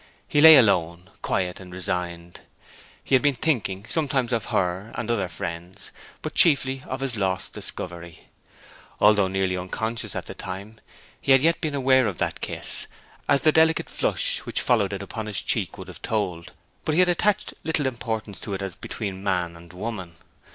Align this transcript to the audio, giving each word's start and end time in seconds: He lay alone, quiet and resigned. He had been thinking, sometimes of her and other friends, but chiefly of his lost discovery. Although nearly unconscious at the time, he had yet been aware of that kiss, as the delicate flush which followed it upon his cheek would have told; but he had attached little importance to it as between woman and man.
He 0.27 0.41
lay 0.41 0.55
alone, 0.57 1.11
quiet 1.21 1.59
and 1.59 1.71
resigned. 1.71 2.41
He 3.03 3.13
had 3.13 3.21
been 3.21 3.35
thinking, 3.35 3.85
sometimes 3.85 4.33
of 4.33 4.45
her 4.45 4.91
and 4.95 5.11
other 5.11 5.27
friends, 5.27 5.91
but 6.23 6.33
chiefly 6.33 6.81
of 6.87 7.01
his 7.01 7.17
lost 7.17 7.53
discovery. 7.53 8.27
Although 8.99 9.27
nearly 9.27 9.55
unconscious 9.55 10.15
at 10.15 10.25
the 10.25 10.33
time, 10.33 10.81
he 11.21 11.33
had 11.33 11.43
yet 11.43 11.61
been 11.61 11.75
aware 11.75 12.07
of 12.07 12.17
that 12.17 12.41
kiss, 12.41 12.87
as 13.29 13.41
the 13.41 13.51
delicate 13.51 13.91
flush 13.91 14.39
which 14.39 14.59
followed 14.61 14.91
it 14.91 15.03
upon 15.03 15.27
his 15.27 15.39
cheek 15.39 15.77
would 15.77 15.87
have 15.87 16.01
told; 16.01 16.53
but 16.83 16.93
he 16.93 16.99
had 16.99 17.07
attached 17.07 17.53
little 17.63 17.85
importance 17.85 18.39
to 18.39 18.55
it 18.55 18.61
as 18.63 18.73
between 18.73 19.23
woman 19.23 19.55
and 19.55 19.71
man. 19.75 20.13